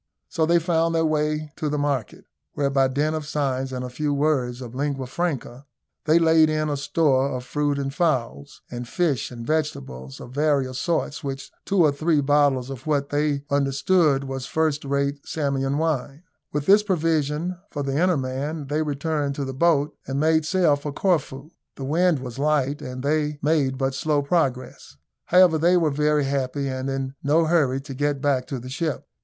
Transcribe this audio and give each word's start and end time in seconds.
So 0.29 0.47
they 0.47 0.57
found 0.57 0.95
their 0.95 1.05
way 1.05 1.51
to 1.57 1.69
the 1.69 1.77
market, 1.77 2.25
where 2.53 2.71
by 2.71 2.87
dint 2.87 3.15
of 3.15 3.27
signs 3.27 3.71
and 3.71 3.85
a 3.85 3.89
few 3.91 4.15
words 4.15 4.59
of 4.59 4.73
lingua 4.73 5.05
franca, 5.05 5.67
they 6.05 6.17
laid 6.17 6.49
in 6.49 6.69
a 6.69 6.75
store 6.77 7.29
of 7.29 7.43
fruit 7.45 7.77
and 7.77 7.93
fowls, 7.93 8.63
and 8.71 8.87
fish 8.87 9.29
and 9.29 9.45
vegetables 9.45 10.19
of 10.19 10.31
various 10.33 10.79
sorts, 10.79 11.23
with 11.23 11.51
two 11.65 11.83
or 11.83 11.91
three 11.91 12.19
bottles 12.19 12.71
of 12.71 12.87
what 12.87 13.09
they 13.09 13.43
understood 13.51 14.23
was 14.23 14.47
first 14.47 14.83
rate 14.83 15.23
Samian 15.27 15.77
wine. 15.77 16.23
With 16.51 16.65
this 16.65 16.81
provision 16.81 17.59
for 17.69 17.83
the 17.83 17.99
inner 18.01 18.17
man 18.17 18.65
they 18.69 18.81
returned 18.81 19.35
to 19.35 19.45
the 19.45 19.53
boat, 19.53 19.95
and 20.07 20.19
made 20.19 20.45
sail 20.47 20.75
for 20.77 20.91
Corfu. 20.91 21.51
The 21.75 21.85
wind 21.85 22.17
was 22.17 22.39
light, 22.39 22.81
and 22.81 23.03
they 23.03 23.37
made 23.43 23.77
but 23.77 23.93
slow 23.93 24.23
progress. 24.23 24.97
However, 25.25 25.59
they 25.59 25.77
were 25.77 25.91
very 25.91 26.23
happy, 26.23 26.67
and 26.67 26.89
in 26.89 27.13
no 27.21 27.45
hurry 27.45 27.79
to 27.81 27.93
get 27.93 28.19
back 28.19 28.47
to 28.47 28.57
the 28.57 28.67
ship. 28.67 29.07